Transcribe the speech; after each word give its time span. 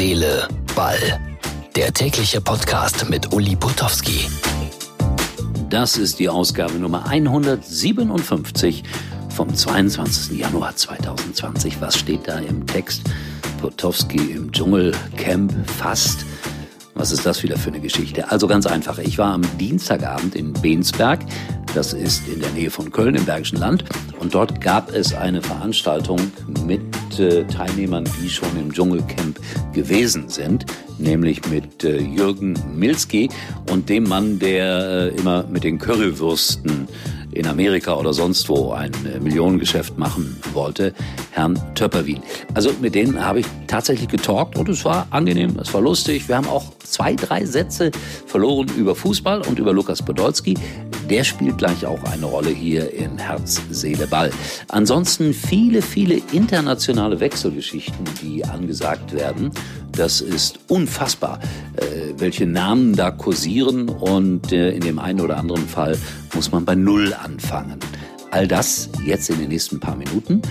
Seele, 0.00 0.48
Ball. 0.74 0.96
Der 1.76 1.92
tägliche 1.92 2.40
Podcast 2.40 3.10
mit 3.10 3.34
Uli 3.34 3.54
Potowski. 3.54 4.30
Das 5.68 5.98
ist 5.98 6.18
die 6.18 6.30
Ausgabe 6.30 6.72
Nummer 6.78 7.06
157 7.06 8.82
vom 9.28 9.54
22. 9.54 10.38
Januar 10.38 10.74
2020. 10.74 11.82
Was 11.82 11.98
steht 11.98 12.26
da 12.26 12.38
im 12.38 12.66
Text? 12.66 13.02
Potowski 13.60 14.32
im 14.32 14.50
Dschungelcamp 14.50 15.52
fast. 15.68 16.24
Was 16.94 17.12
ist 17.12 17.26
das 17.26 17.42
wieder 17.42 17.58
für 17.58 17.68
eine 17.68 17.80
Geschichte? 17.80 18.30
Also 18.30 18.48
ganz 18.48 18.64
einfach. 18.64 18.96
Ich 18.96 19.18
war 19.18 19.34
am 19.34 19.42
Dienstagabend 19.58 20.34
in 20.34 20.54
Bensberg. 20.54 21.20
Das 21.74 21.92
ist 21.92 22.26
in 22.26 22.40
der 22.40 22.50
Nähe 22.52 22.70
von 22.70 22.90
Köln 22.90 23.16
im 23.16 23.26
Bergischen 23.26 23.58
Land. 23.58 23.84
Und 24.18 24.34
dort 24.34 24.62
gab 24.62 24.94
es 24.94 25.12
eine 25.12 25.42
Veranstaltung 25.42 26.32
mit 26.64 26.89
äh, 27.20 27.44
Teilnehmern, 27.44 28.04
die 28.20 28.28
schon 28.28 28.48
im 28.58 28.72
Dschungelcamp 28.72 29.38
gewesen 29.72 30.28
sind, 30.28 30.66
nämlich 30.98 31.48
mit 31.50 31.84
äh, 31.84 32.00
Jürgen 32.00 32.54
Milski 32.74 33.28
und 33.70 33.88
dem 33.88 34.04
Mann, 34.04 34.38
der 34.38 35.12
äh, 35.14 35.20
immer 35.20 35.44
mit 35.44 35.64
den 35.64 35.78
Currywürsten 35.78 36.88
in 37.32 37.46
Amerika 37.46 37.94
oder 37.94 38.12
sonst 38.12 38.48
wo 38.48 38.72
ein 38.72 38.92
äh, 39.06 39.20
Millionengeschäft 39.20 39.96
machen 39.98 40.36
wollte, 40.52 40.92
Herrn 41.30 41.60
Töpperwien. 41.74 42.20
Also 42.54 42.70
mit 42.80 42.94
denen 42.94 43.24
habe 43.24 43.40
ich 43.40 43.46
tatsächlich 43.66 44.08
getalkt 44.08 44.58
und 44.58 44.68
es 44.68 44.84
war 44.84 45.06
angenehm, 45.10 45.56
es 45.58 45.72
war 45.72 45.80
lustig. 45.80 46.28
Wir 46.28 46.36
haben 46.36 46.48
auch 46.48 46.64
zwei, 46.82 47.14
drei 47.14 47.44
Sätze 47.44 47.90
verloren 48.26 48.68
über 48.76 48.94
Fußball 48.94 49.42
und 49.42 49.58
über 49.58 49.72
Lukas 49.72 50.02
Podolski. 50.02 50.56
Der 51.10 51.24
spielt 51.24 51.58
gleich 51.58 51.84
auch 51.86 52.04
eine 52.04 52.24
Rolle 52.24 52.50
hier 52.50 52.94
in 52.94 53.18
Herz, 53.18 53.60
Seele, 53.70 54.06
Ball. 54.06 54.30
Ansonsten 54.68 55.34
viele, 55.34 55.82
viele 55.82 56.22
internationale 56.30 57.18
Wechselgeschichten, 57.18 58.04
die 58.22 58.44
angesagt 58.44 59.12
werden. 59.12 59.50
Das 59.90 60.20
ist 60.20 60.60
unfassbar, 60.68 61.40
äh, 61.76 62.14
welche 62.16 62.46
Namen 62.46 62.94
da 62.94 63.10
kursieren 63.10 63.88
und 63.88 64.52
äh, 64.52 64.70
in 64.70 64.82
dem 64.82 65.00
einen 65.00 65.20
oder 65.20 65.36
anderen 65.36 65.66
Fall 65.66 65.98
muss 66.32 66.52
man 66.52 66.64
bei 66.64 66.76
Null 66.76 67.12
anfangen. 67.12 67.80
All 68.30 68.46
das 68.46 68.88
jetzt 69.04 69.28
in 69.30 69.38
den 69.38 69.48
nächsten 69.48 69.80
paar 69.80 69.96
Minuten. 69.96 70.42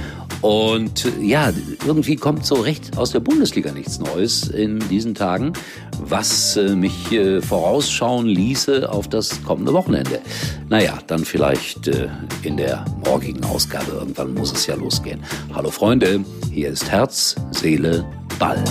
Und 0.41 1.05
ja, 1.21 1.51
irgendwie 1.85 2.15
kommt 2.15 2.45
so 2.45 2.55
recht 2.55 2.97
aus 2.97 3.11
der 3.11 3.19
Bundesliga 3.19 3.71
nichts 3.71 3.99
Neues 3.99 4.47
in 4.47 4.79
diesen 4.89 5.15
Tagen, 5.15 5.53
was 5.99 6.55
äh, 6.55 6.75
mich 6.75 7.11
äh, 7.11 7.41
vorausschauen 7.41 8.25
ließe 8.25 8.89
auf 8.89 9.07
das 9.07 9.43
kommende 9.43 9.73
Wochenende. 9.73 10.21
Naja, 10.69 10.99
dann 11.07 11.25
vielleicht 11.25 11.87
äh, 11.87 12.09
in 12.43 12.57
der 12.57 12.85
morgigen 13.05 13.43
Ausgabe. 13.43 13.91
Irgendwann 13.91 14.33
muss 14.33 14.53
es 14.53 14.65
ja 14.67 14.75
losgehen. 14.75 15.23
Hallo 15.53 15.71
Freunde, 15.71 16.23
hier 16.51 16.69
ist 16.69 16.89
Herz, 16.89 17.35
Seele, 17.51 18.05
Ball. 18.39 18.63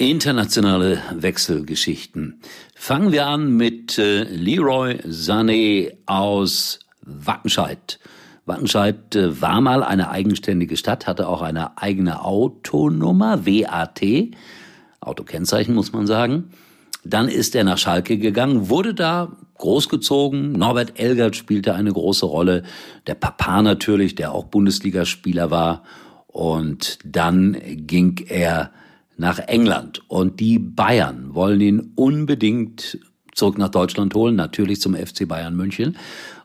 Internationale 0.00 1.02
Wechselgeschichten. 1.12 2.40
Fangen 2.76 3.10
wir 3.10 3.26
an 3.26 3.56
mit 3.56 3.98
äh, 3.98 4.22
Leroy 4.22 5.00
Sané 5.04 5.92
aus 6.06 6.78
Wattenscheid. 7.02 7.98
Wattenscheid 8.46 9.16
äh, 9.16 9.42
war 9.42 9.60
mal 9.60 9.82
eine 9.82 10.08
eigenständige 10.08 10.76
Stadt, 10.76 11.08
hatte 11.08 11.26
auch 11.26 11.42
eine 11.42 11.78
eigene 11.78 12.24
Autonummer, 12.24 13.44
WAT, 13.44 14.00
Autokennzeichen 15.00 15.74
muss 15.74 15.92
man 15.92 16.06
sagen. 16.06 16.52
Dann 17.02 17.26
ist 17.26 17.56
er 17.56 17.64
nach 17.64 17.78
Schalke 17.78 18.18
gegangen, 18.18 18.68
wurde 18.68 18.94
da 18.94 19.32
großgezogen. 19.56 20.52
Norbert 20.52 21.00
Elgert 21.00 21.34
spielte 21.34 21.74
eine 21.74 21.92
große 21.92 22.26
Rolle. 22.26 22.62
Der 23.08 23.14
Papa 23.14 23.62
natürlich, 23.62 24.14
der 24.14 24.30
auch 24.30 24.44
Bundesligaspieler 24.44 25.50
war. 25.50 25.82
Und 26.28 27.00
dann 27.04 27.56
ging 27.64 28.24
er 28.28 28.70
nach 29.18 29.38
England. 29.38 30.02
Und 30.08 30.40
die 30.40 30.58
Bayern 30.58 31.34
wollen 31.34 31.60
ihn 31.60 31.92
unbedingt 31.94 32.98
zurück 33.34 33.58
nach 33.58 33.68
Deutschland 33.68 34.14
holen, 34.14 34.34
natürlich 34.34 34.80
zum 34.80 34.94
FC 34.94 35.28
Bayern 35.28 35.54
München. 35.54 35.96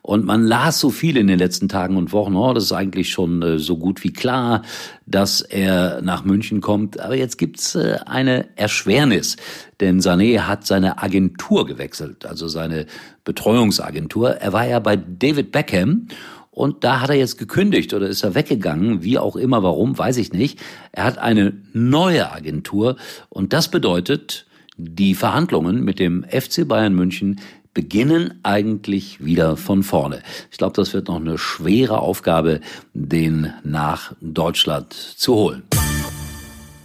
Und 0.02 0.26
man 0.26 0.44
las 0.44 0.82
so 0.82 0.90
viel 0.90 1.16
in 1.16 1.28
den 1.28 1.40
letzten 1.40 1.70
Tagen 1.70 1.96
und 1.96 2.12
Wochen, 2.12 2.36
oh, 2.36 2.54
das 2.54 2.66
ist 2.66 2.74
eigentlich 2.74 3.10
schon 3.10 3.42
äh, 3.42 3.58
so 3.58 3.78
gut 3.78 4.04
wie 4.04 4.12
klar, 4.12 4.64
dass 5.06 5.40
er 5.40 6.02
nach 6.02 6.26
München 6.26 6.60
kommt. 6.60 7.00
Aber 7.00 7.16
jetzt 7.16 7.38
gibt's 7.38 7.76
äh, 7.76 8.00
eine 8.06 8.50
Erschwernis, 8.58 9.38
denn 9.80 10.02
Sané 10.02 10.42
hat 10.42 10.68
seine 10.68 11.02
Agentur 11.02 11.66
gewechselt, 11.66 12.26
also 12.26 12.50
seine 12.50 12.86
Betreuungsagentur. 13.24 14.32
Er 14.32 14.52
war 14.52 14.68
ja 14.68 14.80
bei 14.80 14.98
David 14.98 15.54
Beckham 15.54 16.08
und 16.54 16.84
da 16.84 17.02
hat 17.02 17.10
er 17.10 17.16
jetzt 17.16 17.38
gekündigt 17.38 17.94
oder 17.94 18.08
ist 18.08 18.24
er 18.24 18.36
weggegangen, 18.36 19.02
wie 19.04 19.18
auch 19.18 19.36
immer, 19.36 19.64
warum, 19.64 19.98
weiß 19.98 20.18
ich 20.18 20.34
nicht. 20.34 20.60
Er 20.92 21.06
hat 21.06 21.18
eine 21.18 21.54
neue 21.74 22.32
Agentur 22.32 22.96
und 23.30 23.54
das 23.54 23.72
bedeutet, 23.72 24.46
die 24.78 25.16
Verhandlungen 25.16 25.84
mit 25.84 26.00
dem 26.00 26.24
FC 26.24 26.68
Bayern 26.68 26.94
München 26.94 27.40
beginnen 27.74 28.40
eigentlich 28.44 29.24
wieder 29.24 29.58
von 29.58 29.82
vorne. 29.82 30.22
Ich 30.52 30.58
glaube, 30.58 30.76
das 30.76 30.94
wird 30.94 31.08
noch 31.08 31.20
eine 31.20 31.40
schwere 31.40 32.00
Aufgabe, 32.00 32.60
den 32.94 33.52
nach 33.64 34.14
Deutschland 34.22 34.94
zu 34.94 35.34
holen. 35.34 35.64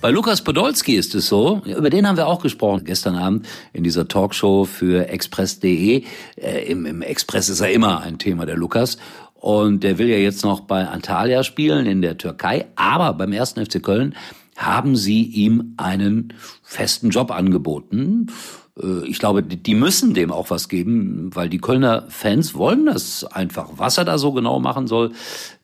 Bei 0.00 0.12
Lukas 0.12 0.42
Podolski 0.42 0.94
ist 0.94 1.16
es 1.16 1.26
so, 1.26 1.60
über 1.64 1.90
den 1.90 2.06
haben 2.06 2.16
wir 2.16 2.28
auch 2.28 2.40
gesprochen 2.40 2.84
gestern 2.84 3.16
Abend 3.16 3.48
in 3.72 3.82
dieser 3.82 4.06
Talkshow 4.06 4.64
für 4.64 5.08
Express.de. 5.08 6.04
Äh, 6.36 6.70
im, 6.70 6.86
Im 6.86 7.02
Express 7.02 7.48
ist 7.48 7.60
er 7.60 7.72
immer 7.72 8.00
ein 8.02 8.16
Thema, 8.18 8.46
der 8.46 8.56
Lukas. 8.56 8.98
Und 9.40 9.84
der 9.84 9.98
will 9.98 10.08
ja 10.08 10.16
jetzt 10.16 10.44
noch 10.44 10.60
bei 10.60 10.86
Antalya 10.88 11.44
spielen 11.44 11.86
in 11.86 12.02
der 12.02 12.18
Türkei. 12.18 12.66
Aber 12.74 13.12
beim 13.12 13.32
ersten 13.32 13.64
FC 13.64 13.82
Köln 13.82 14.14
haben 14.56 14.96
sie 14.96 15.22
ihm 15.22 15.74
einen 15.76 16.34
festen 16.62 17.10
Job 17.10 17.30
angeboten. 17.30 18.26
Äh, 18.82 19.06
ich 19.06 19.20
glaube, 19.20 19.44
die 19.44 19.74
müssen 19.74 20.12
dem 20.12 20.32
auch 20.32 20.50
was 20.50 20.68
geben, 20.68 21.30
weil 21.34 21.48
die 21.48 21.58
Kölner 21.58 22.04
Fans 22.08 22.54
wollen 22.54 22.86
das 22.86 23.24
einfach. 23.24 23.68
Was 23.76 23.96
er 23.96 24.04
da 24.04 24.18
so 24.18 24.32
genau 24.32 24.58
machen 24.58 24.88
soll, 24.88 25.12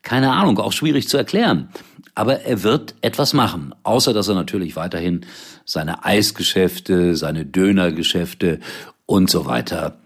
keine 0.02 0.32
Ahnung, 0.32 0.58
auch 0.58 0.72
schwierig 0.72 1.08
zu 1.08 1.16
erklären. 1.16 1.68
Aber 2.14 2.42
er 2.42 2.62
wird 2.62 2.94
etwas 3.00 3.32
machen, 3.32 3.74
außer 3.82 4.12
dass 4.12 4.28
er 4.28 4.36
natürlich 4.36 4.76
weiterhin 4.76 5.26
seine 5.64 6.04
Eisgeschäfte, 6.04 7.16
seine 7.16 7.44
Dönergeschäfte 7.44 8.60
und 9.06 9.28
so 9.28 9.46
weiter 9.46 9.96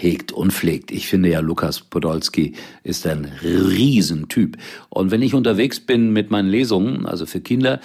hegt 0.00 0.30
und 0.30 0.52
pflegt. 0.52 0.92
Ich 0.92 1.08
finde 1.08 1.28
ja, 1.28 1.40
Lukas 1.40 1.80
Podolski 1.80 2.54
ist 2.84 3.06
ein 3.06 3.24
Riesentyp. 3.42 4.56
Und 4.88 5.10
wenn 5.10 5.22
ich 5.22 5.34
unterwegs 5.34 5.80
bin 5.80 6.12
mit 6.12 6.30
meinen 6.30 6.48
Lesungen, 6.48 7.04
also 7.04 7.26
für 7.26 7.40
Kinder, 7.40 7.80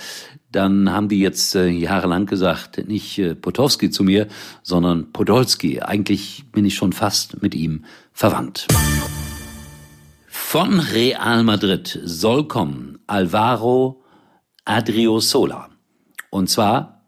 dann 0.51 0.91
haben 0.91 1.09
die 1.09 1.19
jetzt 1.19 1.55
äh, 1.55 1.67
jahrelang 1.67 2.27
gesagt, 2.27 2.87
nicht 2.87 3.17
äh, 3.17 3.33
Potowski 3.33 3.89
zu 3.89 4.03
mir, 4.03 4.27
sondern 4.61 5.11
Podolski. 5.11 5.81
Eigentlich 5.81 6.43
bin 6.51 6.65
ich 6.65 6.75
schon 6.75 6.93
fast 6.93 7.41
mit 7.41 7.55
ihm 7.55 7.85
verwandt. 8.11 8.67
Von 10.27 10.79
Real 10.79 11.43
Madrid 11.43 11.99
soll 12.03 12.47
kommen 12.47 12.99
Alvaro 13.07 14.03
Adriosola. 14.65 15.69
Und 16.29 16.49
zwar 16.49 17.01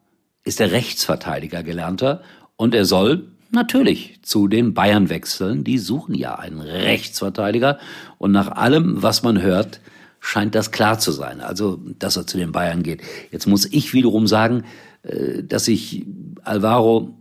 ist 0.44 0.60
er 0.60 0.72
Rechtsverteidiger 0.72 1.62
gelernter 1.62 2.24
und 2.56 2.74
er 2.74 2.86
soll 2.86 3.35
Natürlich, 3.56 4.20
zu 4.22 4.50
den 4.50 4.74
Bayern 4.74 5.10
wechseln. 5.10 5.64
Die 5.64 5.78
suchen 5.78 6.14
ja 6.14 6.36
einen 6.36 6.60
Rechtsverteidiger. 6.60 7.80
Und 8.18 8.34
nach 8.34 8.50
allem, 8.50 9.02
was 9.02 9.24
man 9.24 9.42
hört, 9.42 9.80
scheint 10.20 10.56
das 10.56 10.72
klar 10.72 11.00
zu 11.00 11.14
sein. 11.14 11.40
Also, 11.40 11.80
dass 11.98 12.18
er 12.18 12.28
zu 12.28 12.38
den 12.38 12.52
Bayern 12.52 12.84
geht. 12.84 13.02
Jetzt 13.32 13.48
muss 13.48 13.66
ich 13.66 13.94
wiederum 13.94 14.28
sagen, 14.28 14.66
äh, 15.04 15.42
dass 15.42 15.70
ich 15.70 16.06
Alvaro 16.44 17.18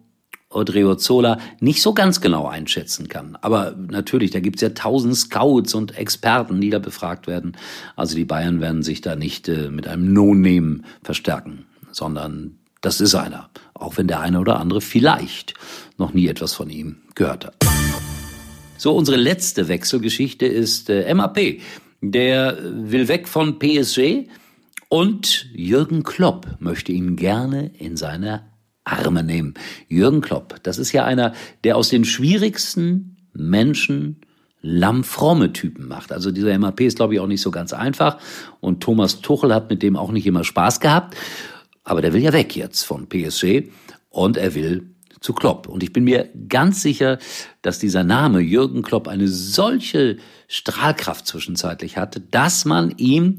Odriozola 0.50 1.38
nicht 1.61 1.81
so 1.81 1.94
ganz 1.94 2.20
genau 2.20 2.49
einschätzen 2.49 3.06
kann. 3.06 3.38
Aber 3.41 3.76
natürlich, 3.76 4.32
da 4.32 4.41
gibt's 4.41 4.62
ja 4.62 4.70
tausend 4.70 5.17
Scouts 5.17 5.73
und 5.75 5.97
Experten, 5.97 6.61
die 6.61 6.70
da 6.70 6.81
befragt 6.81 7.29
werden. 7.29 7.56
Also 7.94 8.17
die 8.17 8.25
Bayern 8.25 8.61
werden 8.61 8.82
sich 8.82 9.00
da 9.00 9.14
nicht 9.14 9.49
äh, 9.49 9.69
mit 9.70 9.87
einem 9.87 10.12
No-Name 10.12 10.81
verstärken, 11.05 11.67
sondern 11.93 12.59
das 12.81 13.00
ist 13.00 13.14
einer, 13.14 13.49
auch 13.85 13.97
wenn 13.97 14.09
der 14.09 14.21
eine 14.21 14.41
oder 14.41 14.59
andere 14.59 14.81
vielleicht 14.81 15.55
noch 15.99 16.13
nie 16.13 16.29
etwas 16.29 16.55
von 16.55 16.71
ihm 16.71 16.97
gehört 17.15 17.47
hat. 17.47 17.55
So, 18.77 18.97
unsere 18.97 19.17
letzte 19.17 19.69
Wechselgeschichte 19.69 20.47
ist 20.47 20.91
äh, 20.91 21.13
MAP. 21.15 21.61
Der 22.01 22.59
will 22.63 23.09
weg 23.09 23.29
von 23.29 23.59
PSG 23.59 24.29
und 24.89 25.47
Jürgen 25.55 26.03
Klopp 26.03 26.47
möchte 26.59 26.93
ihn 26.93 27.17
gerne 27.17 27.71
in 27.79 27.97
seine 27.97 28.43
Arme 28.85 29.23
nehmen. 29.23 29.55
Jürgen 29.89 30.21
Klopp, 30.21 30.57
das 30.63 30.79
ist 30.79 30.93
ja 30.93 31.05
einer, 31.05 31.33
der 31.63 31.77
aus 31.77 31.89
den 31.89 32.05
schwierigsten 32.05 33.17
Menschen 33.33 34.21
lammfromme 34.61 35.53
Typen 35.53 35.89
macht. 35.89 36.13
Also 36.13 36.31
dieser 36.31 36.59
MAP 36.59 36.81
ist, 36.81 36.97
glaube 36.97 37.15
ich, 37.15 37.21
auch 37.21 37.27
nicht 37.27 37.43
so 37.43 37.51
ganz 37.51 37.73
einfach. 37.73 38.19
Und 38.61 38.83
Thomas 38.83 39.21
Tuchel 39.21 39.55
hat 39.55 39.71
mit 39.71 39.83
dem 39.83 39.97
auch 39.97 40.11
nicht 40.11 40.27
immer 40.27 40.45
Spaß 40.45 40.81
gehabt. 40.81 41.17
Aber 41.85 42.03
der 42.03 42.13
will 42.13 42.23
ja 42.23 42.33
weg 42.33 42.57
jetzt 42.57 42.83
von 42.83 43.09
PSG. 43.09 43.69
und 44.11 44.37
er 44.37 44.55
will 44.55 44.95
zu 45.21 45.33
Klopp. 45.33 45.69
Und 45.69 45.83
ich 45.83 45.93
bin 45.93 46.05
mir 46.05 46.29
ganz 46.49 46.83
sicher, 46.83 47.19
dass 47.63 47.79
dieser 47.79 48.05
Name 48.05 48.41
Jürgen 48.41 48.83
Klopp 48.83 49.09
eine 49.09 49.27
solche 49.27 50.19
Strahlkraft 50.49 51.27
zwischenzeitlich 51.27 51.97
hatte, 51.97 52.21
dass 52.21 52.67
man 52.67 52.93
ihm 52.99 53.39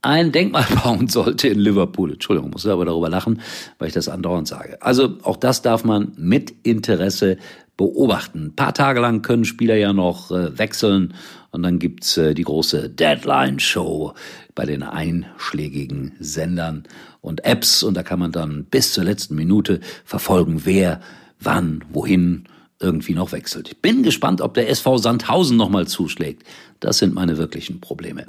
ein 0.00 0.32
Denkmal 0.32 0.66
bauen 0.82 1.08
sollte 1.08 1.48
in 1.48 1.58
Liverpool. 1.58 2.12
Entschuldigung, 2.12 2.50
muss 2.50 2.66
aber 2.66 2.86
darüber 2.86 3.10
lachen, 3.10 3.42
weil 3.78 3.88
ich 3.88 3.94
das 3.94 4.08
andauernd 4.08 4.48
sage. 4.48 4.80
Also 4.80 5.18
auch 5.22 5.36
das 5.36 5.60
darf 5.62 5.84
man 5.84 6.12
mit 6.16 6.50
Interesse 6.62 7.36
beobachten. 7.76 8.46
Ein 8.46 8.56
paar 8.56 8.74
Tage 8.74 9.00
lang 9.00 9.22
können 9.22 9.44
Spieler 9.44 9.76
ja 9.76 9.92
noch 9.92 10.30
äh, 10.30 10.58
wechseln 10.58 11.14
und 11.50 11.62
dann 11.62 11.78
gibt's 11.78 12.16
äh, 12.16 12.34
die 12.34 12.44
große 12.44 12.90
Deadline-Show 12.90 14.14
bei 14.54 14.66
den 14.66 14.82
einschlägigen 14.82 16.12
Sendern 16.20 16.84
und 17.20 17.44
Apps 17.44 17.82
und 17.82 17.94
da 17.94 18.02
kann 18.02 18.18
man 18.18 18.32
dann 18.32 18.64
bis 18.64 18.92
zur 18.92 19.04
letzten 19.04 19.34
Minute 19.34 19.80
verfolgen, 20.04 20.62
wer, 20.64 21.00
wann, 21.40 21.84
wohin 21.92 22.44
irgendwie 22.80 23.14
noch 23.14 23.32
wechselt. 23.32 23.68
Ich 23.68 23.80
bin 23.80 24.02
gespannt, 24.02 24.40
ob 24.40 24.54
der 24.54 24.68
SV 24.68 24.98
Sandhausen 24.98 25.56
nochmal 25.56 25.86
zuschlägt. 25.86 26.42
Das 26.80 26.98
sind 26.98 27.14
meine 27.14 27.38
wirklichen 27.38 27.80
Probleme. 27.80 28.24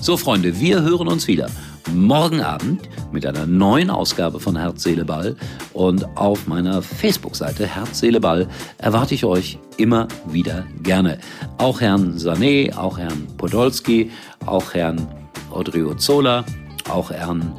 So, 0.00 0.16
Freunde, 0.16 0.60
wir 0.60 0.82
hören 0.82 1.08
uns 1.08 1.28
wieder 1.28 1.48
morgen 1.94 2.40
Abend 2.40 2.88
mit 3.12 3.24
einer 3.26 3.46
neuen 3.46 3.90
Ausgabe 3.90 4.40
von 4.40 4.56
Herz, 4.56 4.82
Seele, 4.82 5.04
Ball. 5.04 5.36
Und 5.72 6.04
auf 6.16 6.46
meiner 6.46 6.82
Facebook-Seite 6.82 7.66
Herz, 7.66 8.00
Seele, 8.00 8.20
Ball 8.20 8.48
erwarte 8.78 9.14
ich 9.14 9.24
euch 9.24 9.58
immer 9.76 10.08
wieder 10.26 10.64
gerne. 10.82 11.18
Auch 11.58 11.80
Herrn 11.80 12.18
Sané, 12.18 12.76
auch 12.76 12.98
Herrn 12.98 13.26
Podolski, 13.36 14.10
auch 14.46 14.74
Herrn 14.74 15.06
Odriozola, 15.50 16.44
auch 16.90 17.10
Herrn 17.10 17.54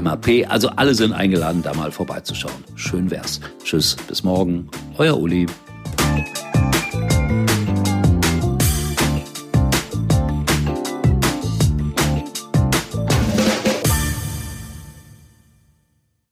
MAP. 0.00 0.46
Also 0.48 0.68
alle 0.70 0.94
sind 0.94 1.12
eingeladen, 1.12 1.62
da 1.62 1.74
mal 1.74 1.92
vorbeizuschauen. 1.92 2.64
Schön 2.76 3.10
wär's. 3.10 3.40
Tschüss, 3.62 3.96
bis 4.08 4.22
morgen. 4.22 4.68
Euer 4.98 5.18
Uli. 5.18 5.46